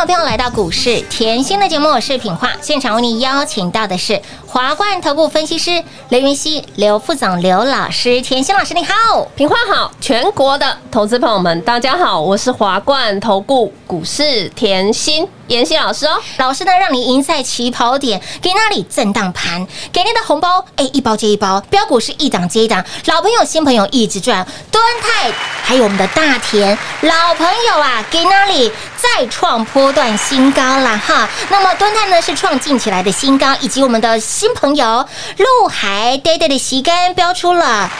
[0.00, 4.22] 欢迎听众朋友来到股市甜心的节目，我是品化，现场为你邀请到的是
[4.52, 9.24] 华冠投顾分析师刘云熙、刘副总、刘老师，甜心老师你好。
[9.36, 16.20] 平花好，全国的投资朋友们，大家好，我是华冠投顾股市甜心妍希老师哦。
[16.38, 25.30] 老师呢，让你赢在起跑点，给那里震荡盘，给您的红包，哎，一包接一包，标股是一档接一档，老朋友、新朋友一直赚，敦泰
[25.62, 31.28] 还有我们的大田，老朋友啊，给那里再创波段新高啦哈。
[31.50, 35.06] 那么敦泰呢是创近起来的新高，以及我们的新朋友
[35.36, 37.90] 陆海 day day 的旗杆标出了。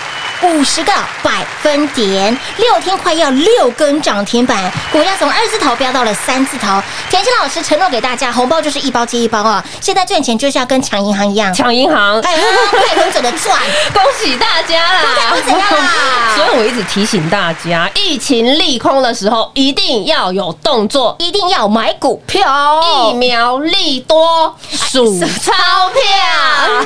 [0.43, 0.91] 五十个
[1.23, 6.83] 百分点，六天快要六根涨停板，股价从二字头飙到了三字头。
[7.11, 9.63] 田心老师承诺给大家，红包就是一包接一包啊！
[9.83, 12.35] 现在赚钱就是要跟抢银行一样，抢银行，哎，
[12.71, 13.55] 快很准的赚。
[13.93, 15.31] 恭喜大家啦！
[15.31, 21.15] 会怎样啦所以我一直提醒大家，疫情利空的时候一定要有动作。
[21.19, 25.53] 一定要买股票，疫苗利多，数钞
[25.91, 26.01] 票，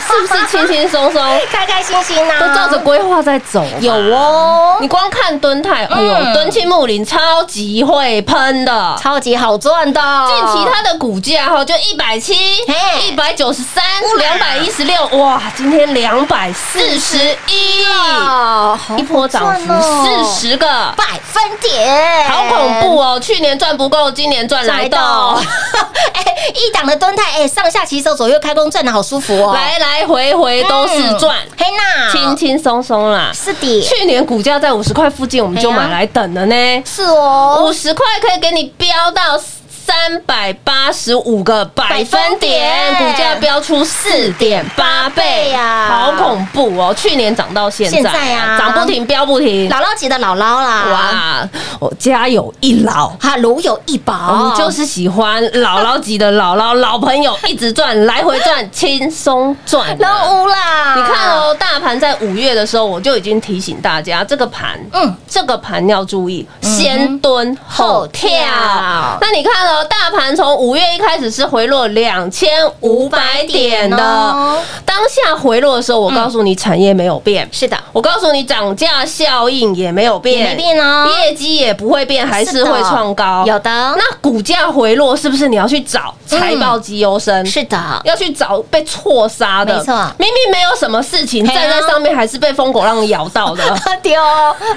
[0.07, 1.23] 是不是轻轻松松？
[1.51, 3.65] 开开心心呐、都照着规划在走。
[3.81, 8.97] 有哦，你光看敦泰，哎呦，嗯敦庆木林超级会喷的。
[9.01, 10.01] 超级好赚的。
[10.29, 12.35] 近期它的股价哈就一百七、
[12.67, 12.75] 嘿
[13.09, 13.83] 一百九十三、
[14.19, 17.19] 两百一十六，哇，今天两百四十
[17.49, 23.21] 一，哦，好一波涨幅四十个，百分点，好恐怖哦！
[23.21, 25.41] 去年赚不够，今年赚来的哦，
[26.13, 26.25] 哎，
[26.55, 29.53] 一档的蹲泰，哎，上下骑手左右开弓，赚的好舒服哦。
[29.55, 33.31] 来来回回都是赚，嘿娜，轻轻松松啦。
[33.35, 36.83] 是的，去年股价在五十块附近，我们就买来等了呢。
[36.85, 39.39] 是哦五，十块可以给你飙到
[39.87, 46.95] 三百八十五个百分点，股价飙出四点八倍倍呀好恐怖哦！
[46.95, 49.71] 去年涨到现在，现在啊涨不停，飙不停。
[49.71, 51.49] 姥姥级的姥姥啦，哇，
[51.79, 53.09] 我家有一老。
[53.21, 59.97] 哈，如有一宝，我们就是喜欢姥姥级的姥姥老朋友，一直转，来回转，轻松赚。
[59.99, 60.95] 老屋啦。
[60.97, 68.31] 你看，哦，大盘在五月的时候，我就已经提醒大家，这个盘，嗯嗯，这个盘要注意，先蹲后跳。
[68.31, 72.51] 后跳那你看哦，大盘从五月一开始是回落两千
[72.81, 74.61] 五百点的，哦。
[74.85, 81.09] 当下回落的时候，我告诉你，产业没有变，是的，我告诉你，涨价效应也没有变，也没变哦。
[81.09, 83.45] 业绩也不会变，还是会创高。
[83.47, 87.45] 有的，那股价回落，是不是你要去找财报绩优生？
[87.47, 89.95] 是的，要去找被错杀的，没错。
[90.19, 93.65] 明明没有什么事情，站在上面还是被疯狗浪咬到的。
[94.03, 94.21] 丢，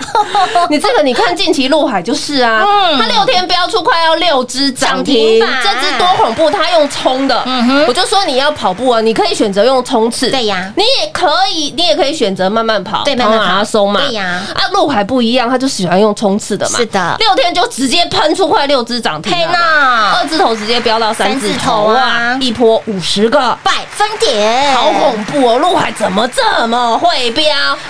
[0.69, 2.97] 你这个，你看近期陆海就是啊，嗯。
[2.97, 5.49] 它六天飙出快要六只涨涨停停，板。
[5.63, 7.43] 这只多恐怖，它用冲的。
[7.45, 7.85] 嗯哼。
[7.87, 10.71] 我就说你要跑步啊，你可以选择用冲刺，对呀。
[10.75, 13.45] 你也可以，你也可以选择慢慢跑，对慢慢跑。
[13.45, 14.41] 马拉松嘛，对呀。
[14.53, 17.15] 啊，陆海不一样，他就喜欢用冲刺的嘛，是的。
[17.19, 19.51] 六天就直接喷出快六只涨停嘿了。
[19.51, 22.07] 呐二，字头直接飙到三字头头啊。
[22.07, 25.57] 啊，一波五十个，百分点，好恐怖哦！
[25.59, 27.43] 陆海怎么这么会飙？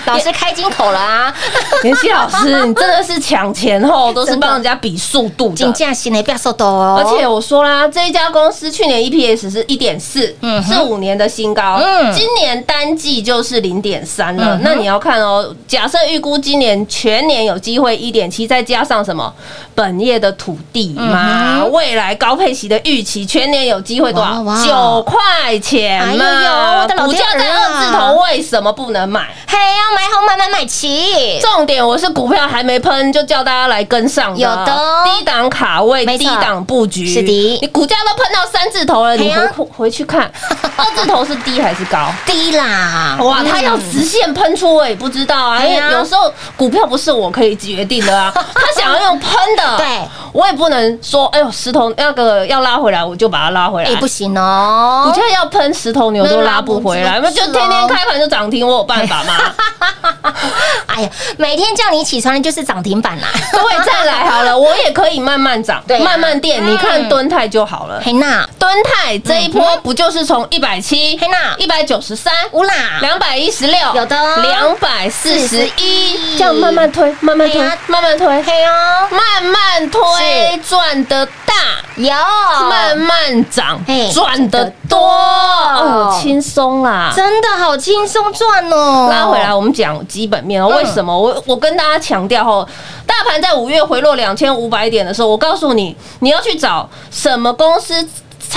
[0.06, 1.32] 老师开金口了啊，
[1.84, 5.72] 妍希老师，你真的是抢前后都是帮人家比速度金的。
[5.72, 11.80] 价新的不要受多哦，而且我说啦，这一家公司去年 EPS 是一点四，嗯是五年的新高。
[11.82, 12.12] 嗯。
[12.14, 14.56] 今年单季就是零点三了。
[14.56, 19.32] 嗯那你要看哦，假设预估今年全年有机会一点七，再加上什么？
[19.74, 24.64] 本业的土地嘛，嗯未来高配息的预期，全年有机会多少？
[24.66, 27.38] 九块钱哎呦呦嘛股价天儿啊。
[27.38, 29.28] 在二字头，为什么不能买？
[29.46, 34.38] 嘿，要买好买买买齐，重点我是股票还没喷，就叫大家来跟上的。
[34.40, 35.04] 有的哦。
[35.04, 37.12] 低档卡位，低档布局。
[37.12, 40.30] 是的你股价都喷到三字头了，你回回去看，
[40.76, 42.08] 二字头是低还是高？
[42.24, 45.64] 低啦，哇，它要嗯直线喷出，我也不知道啊。
[45.66, 49.86] 有时候股票不是我可以决定的啊， 他想要用喷的，对，
[50.32, 53.96] 我也不能说，哎呦，石头那个要拉回来，我就把它拉回来哎，。
[53.96, 59.34] 不行哦股，价要喷石头牛都拉不回来，那就天天开盘就涨停，我有办法吗？
[60.86, 66.64] 哎呀，每天叫你起床的就是涨停板啦，各位再来好了，我也可以慢慢涨，对啊慢慢垫。
[66.68, 71.54] 嗯你看敦泰就好了，黑娜，敦泰这一波不就是从一百七、黑娜。
[71.56, 77.60] 一百九十三、乌啦，两百一十六，有的两百四十一，41这样慢慢推，慢慢推。
[77.86, 81.47] 慢慢推，嘿哦，慢慢推，赚得大。
[81.96, 82.12] 有，
[82.68, 83.80] 慢慢涨，
[84.12, 87.12] 赚得多，哦，轻松啦。
[87.14, 90.68] 真的好轻松赚哦，拉回来，我们讲基本面哦。
[90.70, 91.16] 嗯为什么？
[91.16, 92.66] 我我跟大家强调哦，
[93.06, 98.08] 大盘在五月回落两千五百点的时候，我告诉你，你要去找什么公司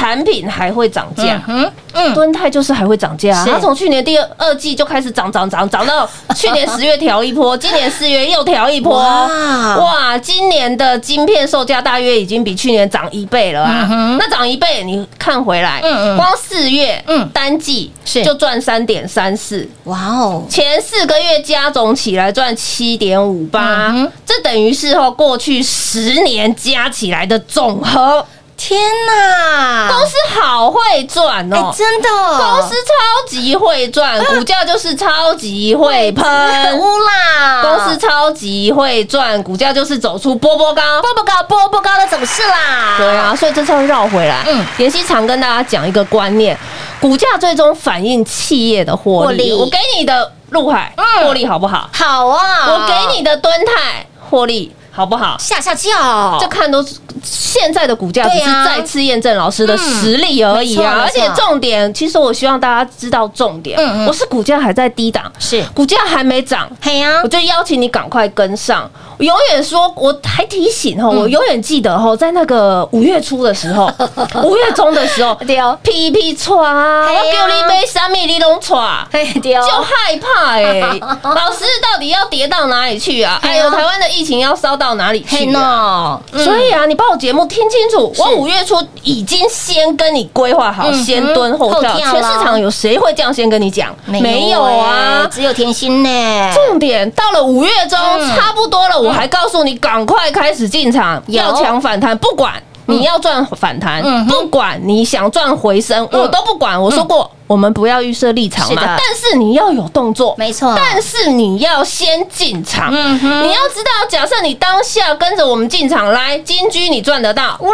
[0.02, 1.40] 产品还会涨价。
[1.48, 9.78] 嗯嗯，敦泰就是还会涨价它从去年第二二季就开始涨涨涨，涨到去年十月调一波， 今年四月又调一波，哇。
[9.78, 10.18] 哇！
[10.18, 13.88] 今年的晶片售价大约已经比去年涨一倍了啊。
[13.92, 14.18] 嗯！
[14.18, 16.18] 那涨一倍，你看回来，嗯嗯。
[16.18, 17.28] 光四月嗯。
[17.34, 18.24] 单季是。
[18.24, 23.94] 就赚三点三四，哇哦，前四个月加总起来赚七点五八
[24.26, 28.26] 这等于是哦过去十年加起来的总和。
[28.64, 36.78] 天哪，公司好会赚哎哦，真的，公司超级会赚，股价就是超级会喷。
[36.78, 41.02] 乌啦，公司超级会赚，股价就是走出波波高。
[41.02, 44.46] 波波高波波高的走势啦，对啊，所以这次要绕回来。
[44.78, 46.56] 妍希常跟大家讲一个观念，
[47.00, 49.46] 股价最终反映企业的获利。
[49.46, 49.54] 利。
[49.54, 51.26] 我给你的陆海嗯。
[51.26, 51.90] 获利好不好？
[51.92, 55.38] 好啊，我给你的敦泰获利好不好？
[55.40, 61.00] 下下叫，这看都是现在的股价，只是再次验证老师的实力而已啊！
[61.04, 66.70] 而且重点，其实我希望大家知道重点我是股价还在低档，是股价还没涨。
[66.82, 68.90] 嘿呀我，就邀请你赶快跟上。
[69.22, 73.88] 我永远说，我还提醒嗯哈，我永远记得哈，在那个五月初的时候，
[74.44, 78.82] 五月中的时候，对哦屁屁错啊，嘿啊我叫你买三米你拢错。
[79.12, 80.80] 嘿对哦，就害怕哎、
[81.22, 83.38] 老师到底要跌到哪里去啊？
[83.44, 86.18] 哎呦，台湾的疫情要烧到哪里去、啊？
[86.18, 91.92] 呢，嗯所以啊，你把我节目听清楚，我五月初已经先跟你规划好，先蹲后跳。
[91.94, 93.96] 全市场有谁会这样先跟你讲？
[94.06, 95.28] 没有欸啊。
[95.32, 102.54] 只有甜心呢，重点到了五月中，嗯差不多了，我还告诉你赶快开始进场，要抢反弹，不管。
[102.88, 106.82] 你要赚反弹不管你想赚回升，我都不管。
[106.82, 110.74] 我说过，我们不要预设立场嘛，但是你要有动作，没错。
[110.74, 113.44] 但是你要先进场，嗯哼。
[113.44, 117.74] 你要知道，假设你当下跟着我们进场来，金居你赚得到，哇，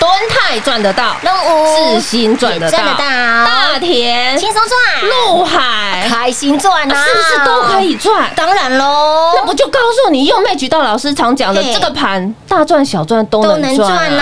[0.00, 7.80] 敦泰赚得到，任务世新赚得到，大田、轻松赚，陆海，开心赚啊，是不是都可？
[7.80, 8.28] 以赚？
[8.34, 11.72] 当然喽，那不就告诉你，用麦举到老师常讲的嘿。
[11.72, 14.16] 这个盘大赚小赚都都能能赚赚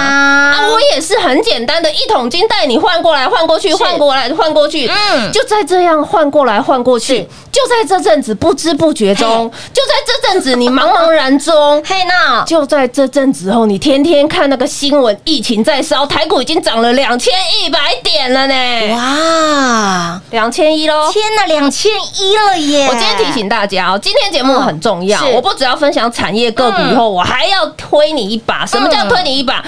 [0.71, 11.83] 我也是很简单的一桶金带你换过来换过去，换过来换过去，嗯就在这样换过来换过去，就在这阵子不知不觉中，就在这阵子你茫茫然中。
[11.85, 21.11] 嘿那，就在这阵子后，你天天看那个新闻，疫情在烧，台股已经涨了两千一百点了呢，哇，两千一喽！
[21.13, 22.87] 天哪，两千一了耶！
[22.89, 28.65] 我今天提醒大家哦，今天节目很重要，我不只要分享产业个股以后，我还要推你一把。
[28.67, 29.63] 什么叫推你一把？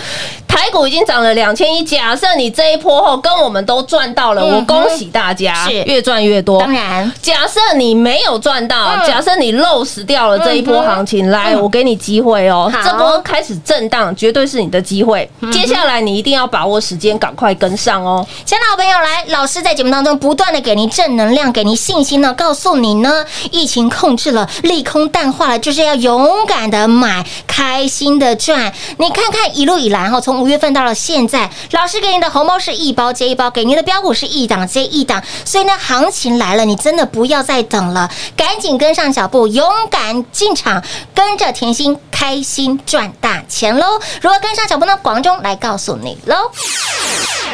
[0.55, 5.83] 台股已经涨了两千一，假设你这一波后跟我们都赚到了，嗯我恭喜大家，是。
[5.83, 6.61] 越赚越多。
[6.61, 7.13] 当然。
[7.21, 9.05] 假设你没有赚到，嗯。
[9.05, 11.61] 假设你漏死掉了这一波行情，来，嗯。
[11.61, 12.73] 我给你机会哦。
[12.85, 15.29] 这波开始震荡，绝对是你的机会。
[15.53, 18.25] 接下来你一定要把握时间，赶快跟上哦。
[18.45, 28.73] 亲爱的好朋友，来，老师在节目当中不断的给您正能量，给您信心呢，告诉你呢，疫情控制了，利空淡化了，就是要勇敢的买，开心的赚。
[28.99, 40.85] 你看看一路以来哈，从五月份到了现在，老师给你的红包是一包接一包，给您的标股是一档接一档，所以呢，行情来了，你真的不要再等了，赶紧跟上脚步，勇敢进场，
[41.15, 43.99] 跟着甜心开心赚大钱喽！
[44.21, 44.95] 如何跟上脚步呢？
[44.99, 46.51] 广中来告诉你喽。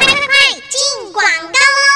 [0.01, 0.13] 拜拜，
[0.53, 1.90] 进广告喽。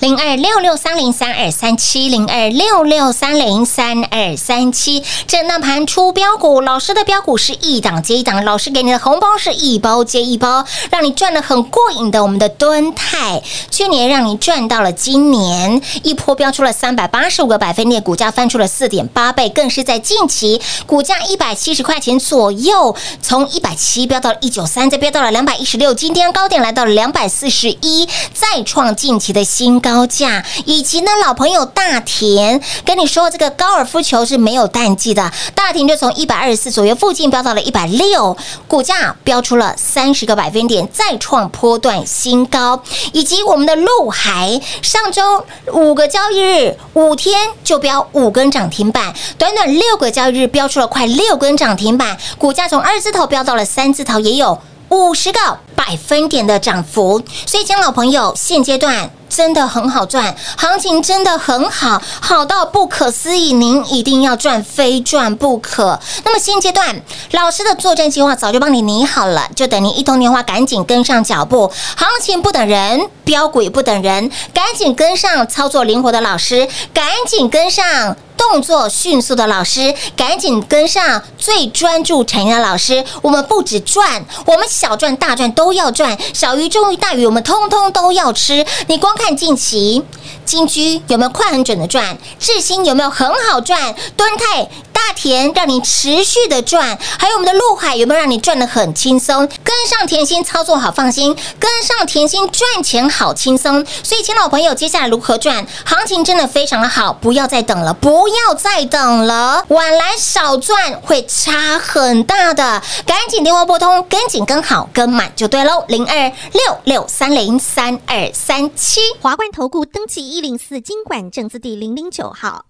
[0.00, 12.22] 零二六六三零三二三七零二六六三零三二三七，震荡盘出标股，老师的标股是一档接一档，老师给你的红包是一包接一包，让你赚的很过瘾的。
[12.22, 30.44] 我们的敦泰去年让你赚到了，今年一波标出了三百八十五个百分点，股价翻出了四点八倍，更是在近期股价一百七十块钱左右，从一百七飙到了一九三，再飙到了两百一十六，今天高点来到了两百四十一，再创近期的新高价。
[30.64, 38.36] 以及呢，老朋友大田跟你说，这个高尔夫球是没有淡季的，大田就从一百二十四左右附近飙到了一百六，
[38.68, 42.80] 股价飙出了三十个百分点，再创波段新高。
[43.12, 54.56] 以及我们的陆海，上周五个交易日，五天就飙五根涨停板，短短六个交易日飙出了快六根涨停板，股价从二字头飙到了三字头，也有。
[54.90, 55.38] 五十个
[55.76, 65.98] 百分点的涨幅，所以，亲爱的老朋友，现阶段真的很好赚，行情真的很好，好到不可思议，您一定要赚，非赚不可。
[66.24, 71.70] 那么现阶段，老师的作战计划早就帮你拟好了，就等您一通电话，赶紧跟上脚步。
[71.96, 78.16] 行情不等人，标股也不等人，赶紧跟上操作灵活的老师，赶紧跟上。
[78.40, 83.04] 动作迅速的老师，赶紧跟上最专注产业的老师。
[83.20, 88.64] 我们不止赚，我们小赚大赚都要赚，小鱼中鱼大鱼，我们通通都要吃。
[88.86, 90.02] 你光看近期
[90.46, 92.16] 金居有没有快很准的赚？
[92.38, 93.94] 智新有没有很好赚？
[94.16, 94.66] 敦泰、
[95.00, 99.48] 大田让你持续的赚，还有我们的陆海有没有让你赚的很轻松？
[99.64, 103.84] 跟上甜心操作好放心，跟上甜心赚钱好轻松。
[104.02, 105.66] 所以，亲老朋友，接下来如何赚？
[105.86, 112.82] 行情真的非常的好，不要再等了，不要再等了，晚来少赚会差很大的。
[113.06, 119.00] 赶紧电话拨通，跟紧跟好跟满就对喽，零二六六三零三二三七。
[119.22, 122.69] 华冠投顾登记一零四经管证字第零零九号。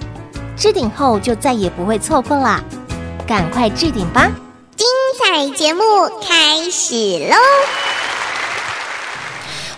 [0.61, 2.63] 置顶后就再也不会错过啦，
[3.27, 4.29] 赶快置顶吧！
[4.77, 4.87] 精
[5.17, 5.81] 彩节目
[6.21, 6.93] 开始
[7.27, 7.35] 喽！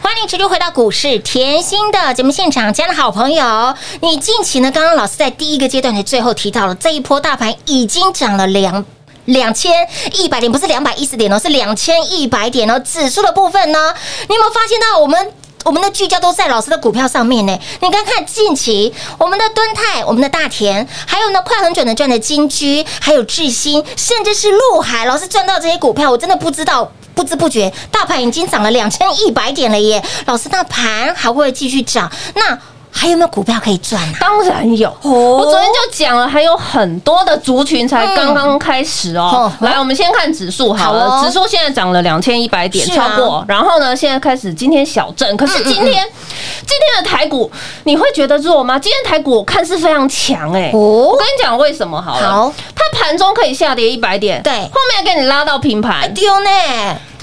[0.01, 4.69] 欢迎持续回到股市甜心的节目现场，亲爱的好朋友，你近期呢？
[4.71, 8.83] 刚刚老师在第一个阶段的最后提到了，这一波大盘已经涨了两。
[9.25, 9.71] 两千
[10.15, 12.77] 一百点不是两百一十点哦，是两千一百点哦。
[12.79, 13.93] 指数的部分呢，
[14.27, 15.31] 你有没有发现到我们
[15.63, 17.59] 我们的聚焦都在老师的股票上面呢？
[17.81, 26.91] 你看看近期我们的敦泰、我们的大田，还有呢快很准的赚的金居，还有智新，甚至是陆海，老师赚到这些股票，我真的不知道。
[27.15, 30.03] 不知不觉，大盘已经涨了两千一百点了耶！
[30.25, 32.11] 老师，那盘还会继续涨？
[32.33, 32.57] 那
[32.95, 34.13] 还有没有股票可以赚啊？
[34.19, 39.51] 当然有，我昨天就讲了，还有很多的族群才刚刚开始哦。
[39.59, 39.67] 嗯。
[39.67, 41.23] 来，我们先看指数好好了，哦。
[41.25, 42.95] 指数现在涨了两千一百点，啊。
[42.95, 43.43] 超过。
[43.47, 47.51] 然后呢，现在开始今天小震，可是今天今天的台股
[47.83, 48.79] 你会觉得弱吗？
[48.79, 50.69] 今天台股我看是非常强哎。
[50.73, 50.79] 哦。
[50.79, 52.53] 我跟你讲为什么好了，好。
[52.75, 54.53] 它盘中可以下跌一百点，对。
[54.53, 56.49] 后面给你拉到平盘，丢呢？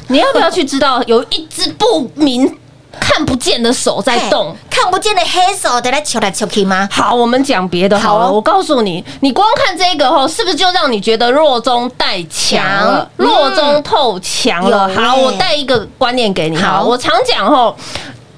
[0.08, 2.58] 你要不要去知道有一只不明
[3.10, 4.56] 看不见的手在动？
[4.70, 6.88] 看不见的黑手在那敲来敲去吗？
[6.90, 8.30] 好，我们讲别的好了。
[8.30, 14.88] 我告诉你，你光看这个吼，是不是就让你觉得弱中带强弱中透强了？
[14.88, 16.56] 有好，我带一个观念给你。
[16.56, 17.76] 好好，我常讲吼，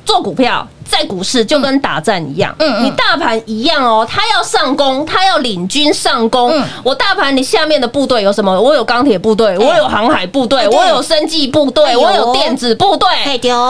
[0.05, 0.67] 做股票。
[0.93, 6.51] 在股市就跟打战一样，你大盘一样哦，它要上攻，它要领军上攻。
[6.51, 8.61] 嗯我大盘你下面的部队有什么？
[8.61, 13.09] 我有钢铁部队，我有航海部队，我有生技部队，我有电子部队。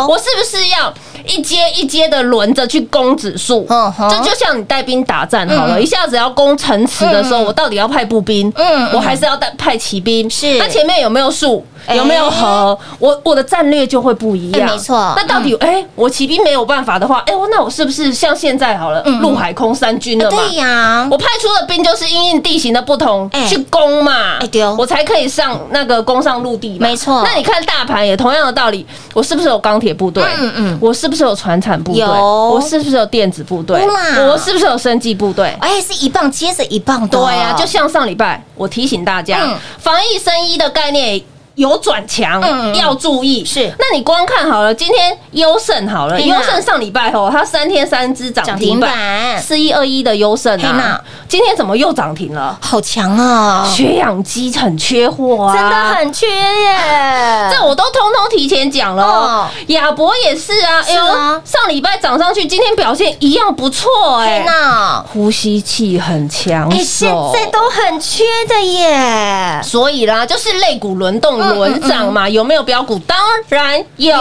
[0.08, 0.92] 我是不是要
[1.26, 3.64] 一阶一阶的轮着去攻指数？
[4.10, 8.52] 这就像你带兵打战好了，嗯一下子要攻城池的时候，我到底要派步兵？
[8.56, 10.28] 嗯嗯我还是要带派骑兵？
[10.28, 11.64] 是那前面有没有树？
[11.84, 12.78] 哎有没有河？
[13.00, 14.68] 我我的战略就会不一样。
[14.68, 20.36] 哎没错那到底哎，我骑兵没有办法的话，哎，我那我是不是像现在好了，陆海空三军了嘛？
[20.48, 26.88] 对呀，我派出的兵就是因应地形的不同哎去攻嘛，哎对哦我才可以上那个攻上陆地嘛。
[26.88, 30.24] 没错那你看大盘也同样的道理，我是不是有钢铁部队？
[30.38, 32.00] 嗯嗯我是不是有船产部队？
[32.00, 33.78] 有我是不是有电子部队？
[33.86, 35.54] 哇我是不是有生技部队？
[35.60, 41.20] 哎，是一棒接着一棒的哦，对呀、就像上礼拜我提醒大家，嗯防疫生医的概念。
[41.62, 42.42] 有转强，
[42.74, 43.44] 要注意。
[43.44, 43.72] 是。
[43.78, 52.58] 那你光看好了，今天优胜好了，优胜上礼拜哦，它三天三只涨涨停停板，板，四一二一的优胜天呐啊，今天怎么又涨停了？
[52.60, 59.48] 好强啊，血氧机很缺货啊，真的很缺耶，这我都通通提前讲了。
[59.68, 61.04] 亚博也是啊，哎呦
[61.44, 64.40] 上礼拜涨上去，今天表现一样不错哎。
[64.40, 64.46] 天。
[64.46, 72.98] 哪，呼吸器很抢哎，现，在都很缺的耶，所以啦，就是肋骨轮动嗯轮涨嘛，有没有标股？
[73.00, 74.12] 当然有。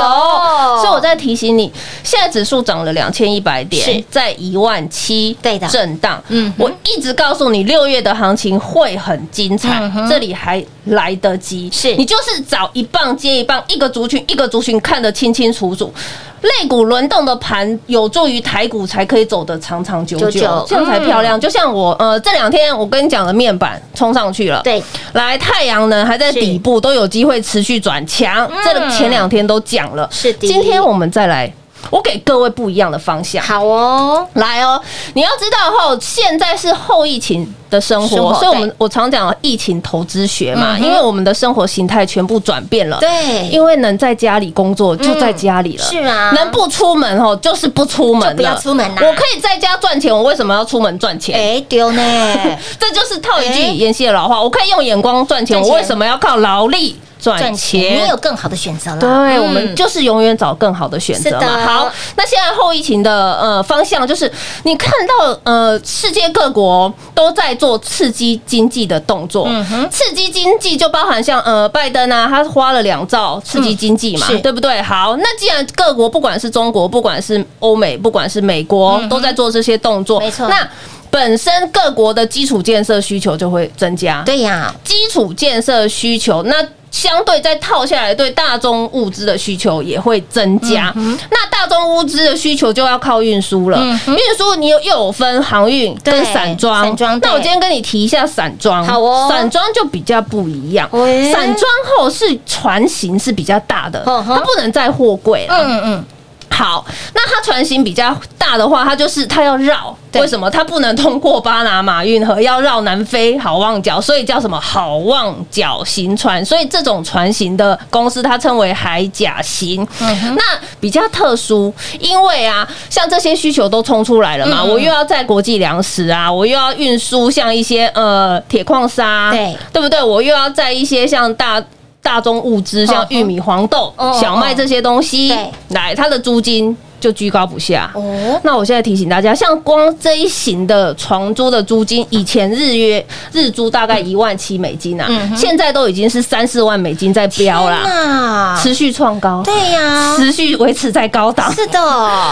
[0.81, 1.71] 所以我在提醒你，
[2.03, 6.21] 现在指数涨了两千一百点，在一万七，对的震荡。
[6.29, 11.69] 嗯我一直告诉你，六月的行情会很精彩这里还来得及。
[11.71, 15.93] 是你就是找一棒接一棒，一个族群一个族群看得清清楚楚。
[16.41, 21.39] 肋骨轮动的盘有助于台股才可以走得长长久久，这样才漂亮。
[21.39, 28.51] 就像我呃这两天我跟你讲的面板冲上去了，对，来，太阳能还在底部，都有机会持续转强。
[28.65, 31.53] 这个前两天都讲了，嗯是的今天我们再来，
[31.89, 33.43] 我给各位不一样的方向。
[33.43, 34.81] 好哦，来哦，
[35.13, 42.97] 你要知道后，现在是后疫情的生生活活，所以我们我常讲疫情投资学嘛，嗯因为我们的生活形态全部转变了。
[42.99, 46.31] 对，因为能在家里工作就在家里了，是啊。
[46.31, 49.01] 能不出门哦，就是不出门了，不要出门啦。
[49.01, 51.35] 我可以在家赚钱，我为什么要出门赚钱？
[51.37, 52.01] 哎丢呢，
[52.79, 53.71] 这就是套一句哎。
[53.71, 55.59] 妍希的老话，我可以用眼光赚钱。
[55.61, 58.03] 我为什么要靠劳力赚赚钱钱？
[58.03, 59.43] 你有更好的选择了，对，嗯。
[59.43, 61.41] 我们就是永远找更好的选择是的。
[61.41, 61.65] 嘛。
[61.65, 64.29] 好，那现在后疫情的呃方向就是，
[64.63, 69.89] 你看到呃世界各国都在做刺激经济的动作，嗯哼。
[69.91, 74.81] 刺激经济就包含像呃拜登啊，他花了两兆刺激经济嘛，嗯对不对？
[74.81, 80.47] 好，那既然各国不管是中国，不管是欧美，不管是美国，都在做这些动作，嗯没错。
[80.49, 80.67] 那
[81.09, 86.55] 本身各国的基础建设需求就会增加，对呀，基础建设需求，那
[86.91, 90.93] 相对再套下来，对大宗物资的需求也会增加。
[90.95, 93.81] 那大宗物资的需求就要靠运输了。
[93.81, 96.83] 运输你有又有分航运跟散装。
[96.83, 98.85] 散装那我今天跟你提一下散装。
[98.85, 100.87] 好哦散装就比较不一样。
[100.91, 105.55] 喂散装后是船型是比较大的，它不能载货柜了。
[105.57, 106.05] 嗯嗯，
[106.51, 110.49] 好，那它船型比较大的话，它就是它要绕，为什么？
[110.49, 116.43] 它不能通过巴拿马运河，要绕南非好望角，所以叫什么好望角型船？
[116.45, 119.87] 所以这种船型的公司，它称为海甲型。
[119.99, 120.41] 那
[120.79, 130.03] 比较特殊，因为啊，像这些需求都冲出来了嘛，我又要在国际粮食啊，我又要运输像一些呃铁矿砂，对对不对？
[130.03, 131.63] 我又要在一些像大。
[132.01, 135.33] 大宗物资像玉米、黄豆哦、小麦这些东西，
[135.69, 137.91] 来它的租金就居高不下。
[137.93, 151.51] 哦，那我现在提醒大家，像光这一型的床租的租金，以前日约日租大概一万七美金啊，现在都已经是三四万美金在飙啦，啦持续创高，对呀，持续维持在高档。
[151.53, 151.79] 是的，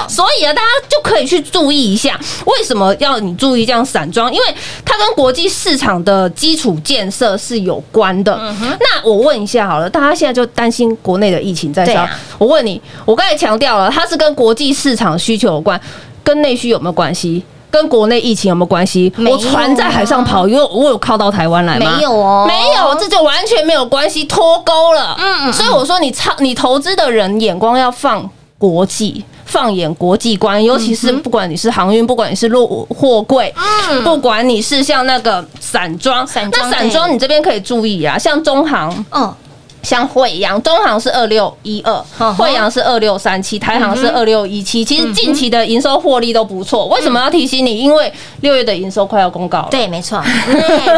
[0.08, 4.32] 所以啊，大家就可以去注意一下，为什么要你注意这样散装？
[4.32, 4.46] 因为
[4.86, 8.40] 它跟国际市场的基础建设是有关的。
[8.80, 12.02] 那我问一下好了，大家现在就担心国内的疫情在烧。
[12.02, 15.80] 啊我问你，我刚才强调了，它是跟国际市场需求有关，
[16.24, 17.44] 跟内需有没有关系？
[17.72, 19.12] 跟国内疫情有没有关系？
[19.16, 21.96] 啊我船在海上跑，因为我有靠到台湾来吗？
[21.98, 25.16] 没有哦没有，这就完全没有关系，脱钩了。
[25.20, 29.24] 嗯嗯所以我说你操，你投资的人眼光要放国际。
[29.46, 33.52] 放眼国际观，尤其是不管你是航运，不管你是落货柜，
[33.90, 39.36] 嗯不管你是像那个散装，散装那散装你这边可以注意啊，像中航，哦，
[39.90, 44.86] 像惠阳，中航是二六一二惠阳是二六三七，台航是二六一七。
[44.86, 46.86] 其实近期的营收获利都不错。
[46.90, 47.80] 为什么要提醒你？
[47.80, 49.68] 因为六月的营收快要公告了。
[49.72, 50.22] 对，没错，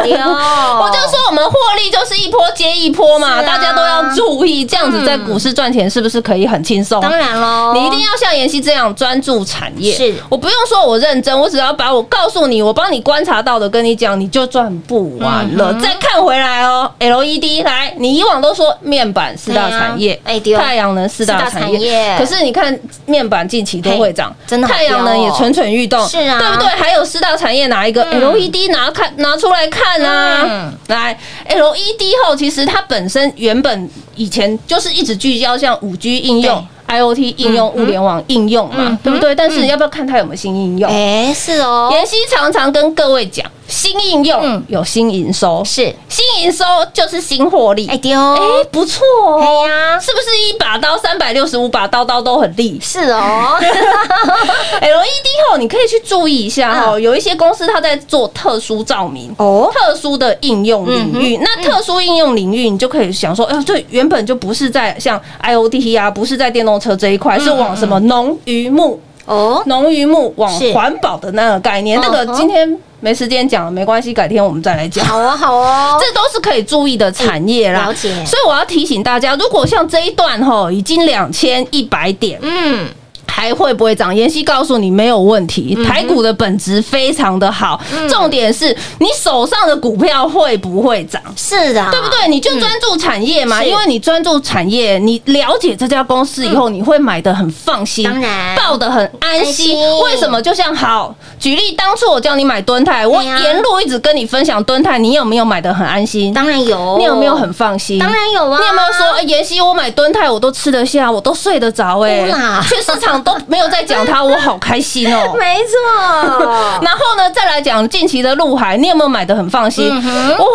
[0.04, 7.00] 对哦 我就说我们获利就是一波接一波嘛，啊大家都要注意，这样子在股市赚钱是不是可以很轻松？
[7.00, 9.94] 当然喽，你一定要像妍希这样专注产业。
[9.94, 15.72] 是我不用说我认真，我只要把我告诉你，我帮你观察到的跟你讲，你就赚不完嗯了。
[15.80, 20.20] 再看回来哦，LED 来，你以往都说面板四大产业，
[20.56, 26.68] 太阳能四大产业业，可是你看面板近期都会涨，真的好太阳能也蠢蠢欲动，是啊对不对？
[26.68, 30.72] 还有四大产业哪一个嗯 LED 拿看拿出来看啊嗯？
[30.88, 31.18] 来
[31.48, 36.66] LED 后，其实它本身原本以前就是一直聚焦像五 G 应用。
[36.88, 39.34] IOT 应用、物联网应用嘛，对不对？
[39.34, 40.90] 但是要不要看它有没有新应用？
[40.90, 44.62] 哎，是哦，妍希常常跟各位讲，新应用嗯。
[44.68, 47.86] 有新营收，是，新营收就是新获利。
[47.88, 49.98] 哎丢，哎，不错哦，哎呀。
[49.98, 52.78] 是不是一把刀三百六十五把刀刀都很利？
[52.80, 53.56] 是哦，
[54.80, 59.70] LED 后，你可以去注意一下哦，有一些公司它在做特殊照明哦。
[59.72, 61.38] 特殊的应用领域。
[61.38, 70.72] 那特殊应用领域，你就可以想说，哎呦，这原本就不是在像 IOT 啊，不是在电动车这一块，是往什么农渔牧、哦，农渔牧往是。
[70.72, 72.00] 环保的那个概念。
[72.00, 75.04] 那个今天没时间讲了，没关系，改天我们再来讲。
[75.04, 77.86] 好哦，好哦，这都是可以注意的产业啦。
[77.86, 82.86] 了解所以我要提醒大家，如果像这一段哈已经两千一百点，嗯，
[83.34, 84.14] 还会不会涨？
[84.14, 91.20] 妍希告诉你没有问题，台股的本质非常的好，重点是你手上的股票会不会涨？
[91.34, 92.28] 是的，对不对？
[92.28, 99.78] 你就专注产业嘛，因为你专注产业，你了解这家公司以后，你会买的很放心，当然抱的很安安心。
[100.02, 100.42] 为什么？
[100.42, 106.34] 就像好举例，当初我叫你买敦泰，我沿路一直跟你分享敦泰，你有没有买的很安心？
[106.34, 107.98] 当然有，你有没有很放心？
[107.98, 112.28] 当然有啊，你有没有说，哎，妍希，我买敦泰，我都吃得下，我都睡得着，哎
[112.62, 115.34] 去市场都没有在讲它，我好开心哦。
[115.38, 119.88] 没错，然后呢，再来讲近期的陆海，你有没有买的很放心？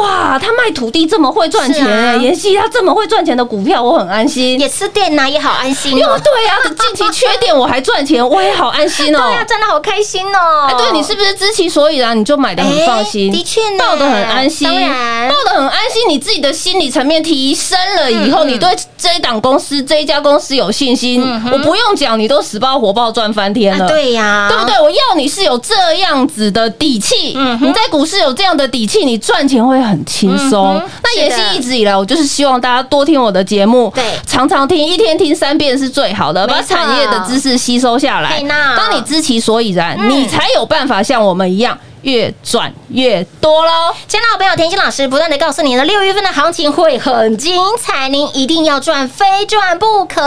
[0.02, 2.12] 哇，他卖土地这么会赚钱是啊。
[2.12, 4.60] 哎，妍希他这么会赚钱的股票，我很安心。
[4.60, 9.20] 也吃电呐，也好安心因为哦，对呀、近期缺电我还赚钱，我也好安心哦。
[9.20, 10.68] 对呀，赚的好开心哦。
[10.70, 13.32] 哎，，对你是不是知其所以然，你就买的很放心？
[13.32, 13.84] 哎的确呢。
[13.88, 15.30] 抱的很安心，当然。
[15.30, 23.86] 抱的很安心，你自己的心理层面提升了以嗯后，你对这一档公司、这一家公司有信心，我不用讲，你都死抱活抱赚翻天了。
[23.86, 24.74] 啊对呀，对不对？
[24.82, 30.90] 我要你是有这样子的底气，嗯你在股市有这样的底气，你赚钱会很轻松嗯。
[31.04, 38.42] 那也是一直以来，我就是希望大家多听我的节目，对常常听，一天听三遍是最好的，把产业的知识吸收下来。
[38.76, 41.78] 当你知其所以然，嗯你才有办法像我们一样。
[42.02, 43.94] 越赚越多喽。
[44.08, 50.22] 亲爱的好朋友，甜心老师不断的告诉你的，六月份的行情会很精彩，您一定要赚，非赚不可。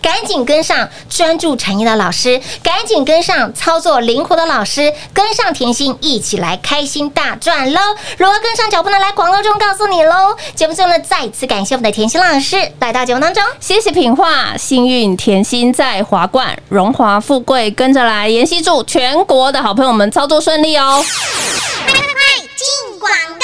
[0.00, 7.80] 赶紧跟上专注产业的老师，赶紧跟上操作灵活的老师，跟上甜心，一起来开心大赚喽！
[8.16, 8.98] 如何跟上脚步呢？
[8.98, 10.36] 来广告中告诉你喽。
[10.54, 13.42] 节目最后呢，再次感谢我们的甜心老师来到节目当中。
[13.58, 18.28] 谢谢品画，幸运甜心在华冠，荣华富贵跟着来。
[18.28, 20.99] 妍希祝全国的好朋友们操作顺利哦。
[21.02, 23.39] 快进广告！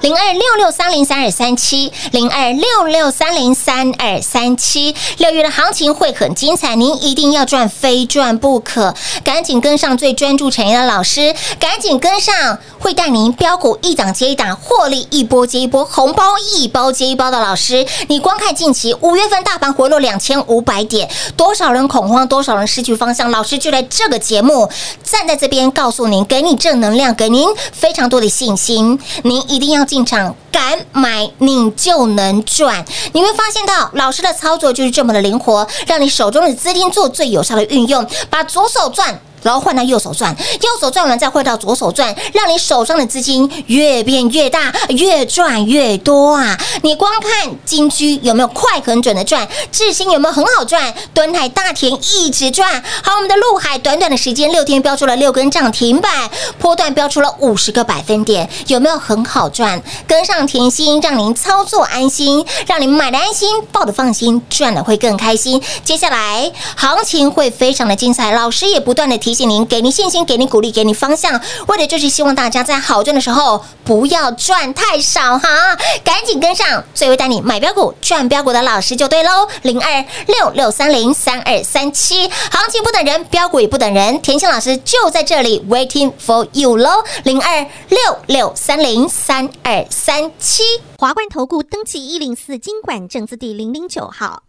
[0.00, 4.94] 零二六六三零三二三七，零二六六三零三二三七。
[5.18, 8.94] 六月的行情会很精彩，您一定要赚，非赚不可。
[9.22, 17.86] 赶紧跟上最专注产业的老师，赶紧跟上会带您标股一档接一档，获利一波接一波，红包一包接一包的老师。
[18.08, 24.68] 你光看近期五月份大盘回落两千五百点，多少人恐慌，多少人失去方向，老师就在这个节目
[25.02, 28.98] 站在这边告诉您，给你正能量，给您非常多的信心。
[29.22, 32.84] 您一定要进场，敢买你就能赚。
[33.12, 39.20] 你会发现到老师的操作就是这么的灵活，让你手中的资金做最有效的运用，把左手赚。
[39.44, 46.58] 然后换到右手转，右手转完再换到左手转，让你手上的资金越变越大，越赚越多啊！
[46.82, 59.82] 你光看金居有没有快很准的赚，智新有没有很好赚，敦海大田一直赚，好，我们的陆海短短的时间六天标出了六根涨停板，波段标出了五十个百分点，有没有很好赚？
[60.08, 65.62] 跟上甜心，让您操作安心，让您买的安心，抱的放心，赚的会更开心。
[65.84, 90.62] 接下来行情会非常的精彩，老师也不断的提醒您，给您信心，给您鼓励，给您方向，为的就是希望大家在好赚的时候不要赚太少哈，赶紧跟上最会带你买标股、赚标股的老师就对喽，零二六六三零三二三七，行情不等人，标股也不等人，甜心老师就在这里 waiting for you 喽，零二六六三零三二三七。
[90.98, 94.44] 华冠投顾登记一零四经管证字第零零九号。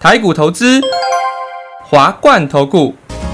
[0.00, 0.80] 台股投资，
[1.88, 2.94] 华冠投顾。